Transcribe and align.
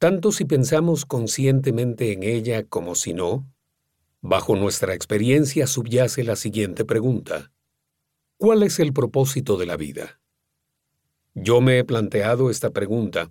tanto 0.00 0.32
si 0.32 0.46
pensamos 0.46 1.04
conscientemente 1.04 2.12
en 2.12 2.22
ella 2.22 2.64
como 2.64 2.94
si 2.94 3.12
no, 3.12 3.46
bajo 4.22 4.56
nuestra 4.56 4.94
experiencia 4.94 5.66
subyace 5.66 6.24
la 6.24 6.36
siguiente 6.36 6.86
pregunta. 6.86 7.52
¿Cuál 8.38 8.62
es 8.62 8.78
el 8.78 8.94
propósito 8.94 9.58
de 9.58 9.66
la 9.66 9.76
vida? 9.76 10.18
Yo 11.34 11.60
me 11.60 11.78
he 11.78 11.84
planteado 11.84 12.48
esta 12.48 12.70
pregunta 12.70 13.30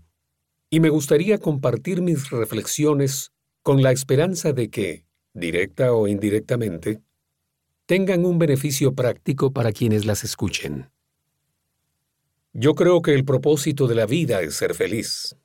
y 0.70 0.80
me 0.80 0.90
gustaría 0.90 1.40
compartir 1.40 2.04
mis 2.04 2.30
reflexiones 2.30 3.32
con 3.64 3.82
la 3.82 3.92
esperanza 3.92 4.54
de 4.54 4.70
que, 4.70 5.06
directa 5.34 5.94
o 5.94 6.08
indirectamente, 6.08 7.02
tengan 7.88 8.26
un 8.26 8.38
beneficio 8.38 8.94
práctico 8.94 9.54
para 9.54 9.72
quienes 9.72 10.06
las 10.06 10.24
escuchen. 10.24 10.92
Yo 12.54 12.76
creo 12.76 13.02
que 13.02 13.16
el 13.16 13.26
propósito 13.26 13.88
de 13.88 13.96
la 13.96 14.06
vida 14.06 14.44
es 14.44 14.54
ser 14.54 14.76
feliz. 14.76 15.36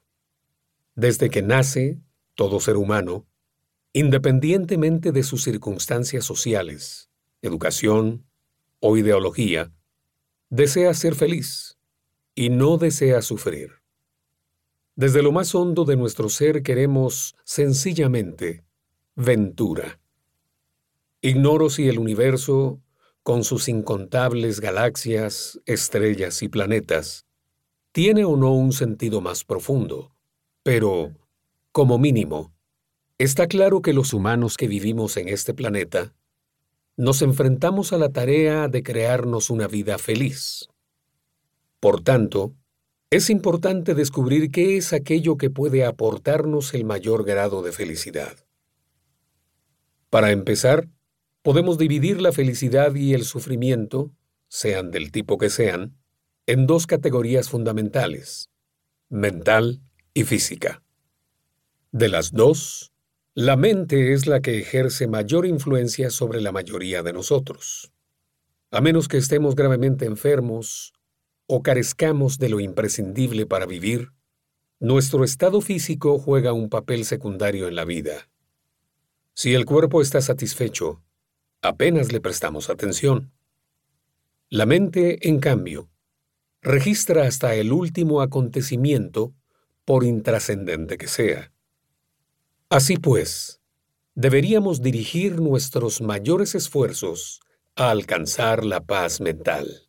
Desde 0.95 1.29
que 1.29 1.43
nace, 1.43 1.99
todo 2.35 2.61
ser 2.61 2.77
humano, 2.77 3.27
independientemente 3.93 5.11
de 5.11 5.23
sus 5.23 5.43
circunstancias 5.43 6.25
sociales, 6.25 7.11
educación 7.43 8.27
o 8.81 8.97
ideología, 8.97 9.73
desea 10.51 10.95
ser 10.95 11.15
feliz 11.15 11.79
y 12.35 12.51
no 12.51 12.77
desea 12.77 13.23
sufrir. 13.23 13.73
Desde 14.95 15.23
lo 15.23 15.33
más 15.33 15.55
hondo 15.57 15.85
de 15.85 15.97
nuestro 15.97 16.29
ser 16.29 16.63
queremos, 16.63 17.35
sencillamente, 17.45 18.65
ventura. 19.17 19.99
Ignoro 21.21 21.71
si 21.71 21.89
el 21.89 21.99
universo, 21.99 22.81
con 23.25 23.43
sus 23.43 23.69
incontables 23.69 24.61
galaxias, 24.61 25.61
estrellas 25.67 26.43
y 26.43 26.49
planetas, 26.49 27.27
tiene 27.91 28.25
o 28.25 28.37
no 28.37 28.53
un 28.55 28.73
sentido 28.73 29.21
más 29.21 29.43
profundo, 29.45 30.15
pero, 30.65 31.13
como 31.73 31.99
mínimo, 31.99 32.53
está 33.19 33.47
claro 33.47 33.83
que 33.83 33.93
los 33.93 34.15
humanos 34.15 34.57
que 34.57 34.67
vivimos 34.67 35.17
en 35.19 35.29
este 35.29 35.53
planeta 35.53 36.15
nos 36.97 37.21
enfrentamos 37.21 37.93
a 37.93 37.99
la 37.99 38.09
tarea 38.09 38.69
de 38.69 38.83
crearnos 38.83 39.51
una 39.51 39.69
vida 39.69 39.99
feliz. 39.99 40.69
Por 41.81 42.01
tanto, 42.03 42.55
es 43.11 43.29
importante 43.29 43.95
descubrir 43.95 44.51
qué 44.51 44.79
es 44.79 44.95
aquello 44.95 45.37
que 45.37 45.51
puede 45.51 45.85
aportarnos 45.85 46.73
el 46.73 46.87
mayor 46.87 47.25
grado 47.27 47.63
de 47.63 47.71
felicidad. 47.71 48.35
Para 50.09 50.31
empezar, 50.31 50.89
podemos 51.43 51.77
dividir 51.77 52.23
la 52.23 52.33
felicidad 52.33 52.95
y 52.95 53.13
el 53.13 53.25
sufrimiento, 53.25 54.13
sean 54.49 54.91
del 54.91 55.13
tipo 55.13 55.37
que 55.37 55.51
sean, 55.51 55.99
en 56.47 56.67
dos 56.67 56.87
categorías 56.87 57.51
fundamentales, 57.51 58.49
mental 59.11 59.83
y 60.15 60.25
física. 60.25 60.83
De 61.91 62.09
las 62.09 62.33
dos, 62.33 62.93
la 63.35 63.57
mente 63.57 64.13
es 64.13 64.27
la 64.29 64.41
que 64.41 64.61
ejerce 64.61 65.09
mayor 65.09 65.45
influencia 65.45 66.11
sobre 66.11 66.41
la 66.41 66.53
mayoría 66.53 67.03
de 67.03 67.13
nosotros. 67.13 67.93
A 68.71 68.81
menos 68.81 69.09
que 69.09 69.17
estemos 69.17 69.57
gravemente 69.57 70.07
enfermos 70.07 70.93
o 71.47 71.63
carezcamos 71.63 72.39
de 72.39 72.49
lo 72.49 72.61
imprescindible 72.61 73.45
para 73.45 73.67
vivir, 73.67 74.13
nuestro 74.81 75.25
estado 75.25 75.61
físico 75.61 76.19
juega 76.19 76.53
un 76.53 76.69
papel 76.69 77.05
secundario 77.05 77.69
en 77.69 77.75
la 77.75 77.85
vida. 77.85 78.29
Si 79.35 79.55
el 79.55 79.65
cuerpo 79.65 80.01
está 80.01 80.21
satisfecho, 80.21 81.03
apenas 81.61 82.13
le 82.13 82.21
prestamos 82.21 82.71
atención. 82.71 83.33
La 84.49 84.67
mente, 84.67 85.29
en 85.29 85.41
cambio, 85.41 85.89
registra 86.61 87.27
hasta 87.27 87.55
el 87.57 87.73
último 87.73 88.21
acontecimiento, 88.21 89.35
por 89.85 90.05
intrascendente 90.05 90.97
que 90.99 91.09
sea. 91.09 91.53
Así 92.69 92.97
pues, 92.97 93.61
deberíamos 94.15 94.83
dirigir 94.83 95.41
nuestros 95.41 96.01
mayores 96.01 96.55
esfuerzos 96.55 97.41
a 97.77 97.91
alcanzar 97.91 98.65
la 98.65 98.81
paz 98.81 99.21
mental. 99.21 99.89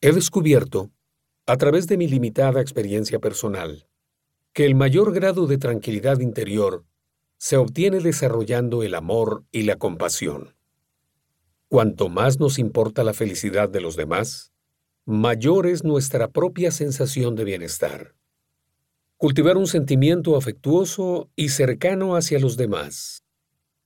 He 0.00 0.12
descubierto, 0.12 0.90
a 1.46 1.56
través 1.56 1.86
de 1.86 1.96
mi 1.96 2.08
limitada 2.08 2.60
experiencia 2.60 3.18
personal, 3.18 3.86
que 4.52 4.64
el 4.66 4.74
mayor 4.74 5.12
grado 5.12 5.46
de 5.46 5.58
tranquilidad 5.58 6.20
interior 6.20 6.84
se 7.38 7.56
obtiene 7.56 8.00
desarrollando 8.00 8.82
el 8.82 8.94
amor 8.94 9.44
y 9.50 9.62
la 9.62 9.76
compasión. 9.76 10.54
Cuanto 11.68 12.08
más 12.08 12.38
nos 12.38 12.58
importa 12.58 13.02
la 13.02 13.14
felicidad 13.14 13.68
de 13.68 13.80
los 13.80 13.96
demás, 13.96 14.52
mayor 15.04 15.66
es 15.66 15.84
nuestra 15.84 16.28
propia 16.28 16.70
sensación 16.70 17.34
de 17.34 17.44
bienestar. 17.44 18.14
Cultivar 19.22 19.56
un 19.56 19.68
sentimiento 19.68 20.36
afectuoso 20.36 21.30
y 21.36 21.50
cercano 21.50 22.16
hacia 22.16 22.40
los 22.40 22.56
demás 22.56 23.22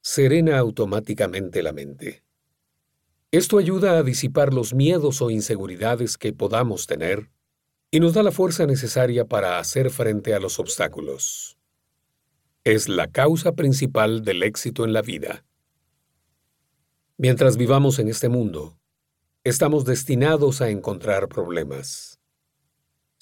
serena 0.00 0.58
automáticamente 0.58 1.62
la 1.62 1.74
mente. 1.74 2.24
Esto 3.30 3.58
ayuda 3.58 3.98
a 3.98 4.02
disipar 4.02 4.54
los 4.54 4.72
miedos 4.72 5.20
o 5.20 5.28
inseguridades 5.28 6.16
que 6.16 6.32
podamos 6.32 6.86
tener 6.86 7.28
y 7.91 8.00
nos 8.00 8.14
da 8.14 8.22
la 8.22 8.32
fuerza 8.32 8.64
necesaria 8.64 9.26
para 9.26 9.58
hacer 9.58 9.91
frente 9.91 10.32
a 10.32 10.41
los 10.41 10.58
obstáculos. 10.58 11.58
Es 12.64 12.88
la 12.88 13.08
causa 13.08 13.53
principal 13.53 14.24
del 14.24 14.42
éxito 14.42 14.86
en 14.86 14.94
la 14.94 15.03
vida. 15.03 15.44
Mientras 17.18 17.58
vivamos 17.58 17.98
en 17.98 18.08
este 18.08 18.30
mundo, 18.30 18.78
estamos 19.44 19.84
destinados 19.84 20.62
a 20.62 20.70
encontrar 20.70 21.28
problemas. 21.28 22.16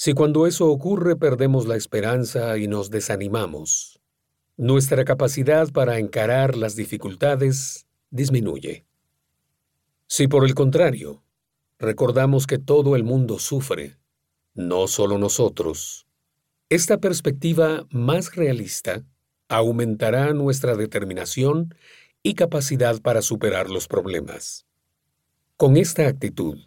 Si 0.04 0.12
cuando 0.12 0.47
eso 0.47 0.69
ocurre 0.69 1.16
perdemos 1.16 1.66
la 1.66 1.76
esperanza 1.76 2.59
y 2.59 2.69
nos 2.69 2.91
desanimamos, 2.91 4.03
nuestra 4.59 5.03
capacidad 5.03 5.72
para 5.72 5.98
encarar 5.98 6.59
las 6.59 6.76
dificultades 6.76 7.87
disminuye. 8.10 8.84
Si 10.06 10.28
por 10.28 10.44
el 10.44 10.54
contrario, 10.54 11.25
recordamos 11.78 12.47
que 12.47 12.59
todo 12.59 12.97
el 12.97 13.03
mundo 13.03 13.38
sufre, 13.38 13.97
no 14.53 14.88
solo 14.88 15.16
nosotros, 15.16 16.06
esta 16.69 16.98
perspectiva 16.98 17.87
más 17.88 18.37
realista 18.37 19.06
aumentará 19.48 20.34
nuestra 20.34 20.76
determinación 20.76 21.75
y 22.22 22.34
capacidad 22.34 23.00
para 23.00 23.22
superar 23.22 23.70
los 23.70 23.88
problemas. 23.88 24.66
Con 25.56 25.78
esta 25.78 26.06
actitud, 26.06 26.59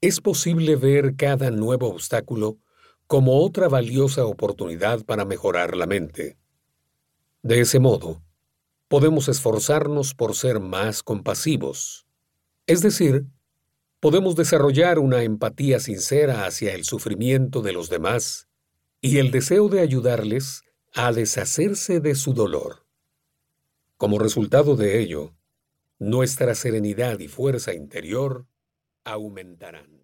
es 0.00 0.20
posible 0.20 0.76
ver 0.76 1.16
cada 1.16 1.50
nuevo 1.50 1.88
obstáculo 1.88 2.60
como 3.06 3.40
otra 3.44 3.68
valiosa 3.68 4.24
oportunidad 4.24 5.04
para 5.04 5.24
mejorar 5.24 5.76
la 5.76 5.86
mente. 5.86 6.36
De 7.42 7.60
ese 7.60 7.78
modo, 7.78 8.22
podemos 8.88 9.28
esforzarnos 9.28 10.14
por 10.14 10.34
ser 10.34 10.60
más 10.60 11.02
compasivos, 11.02 12.06
es 12.66 12.82
decir, 12.82 13.26
podemos 14.00 14.34
desarrollar 14.34 14.98
una 14.98 15.22
empatía 15.22 15.78
sincera 15.78 16.46
hacia 16.46 16.74
el 16.74 16.84
sufrimiento 16.84 17.62
de 17.62 17.72
los 17.72 17.88
demás 17.88 18.48
y 19.00 19.18
el 19.18 19.30
deseo 19.30 19.68
de 19.68 19.80
ayudarles 19.80 20.62
a 20.92 21.12
deshacerse 21.12 22.00
de 22.00 22.14
su 22.14 22.34
dolor. 22.34 22.86
Como 23.96 24.18
resultado 24.18 24.76
de 24.76 25.00
ello, 25.00 25.34
nuestra 25.98 26.54
serenidad 26.54 27.20
y 27.20 27.28
fuerza 27.28 27.72
interior 27.72 28.46
aumentarán. 29.04 29.95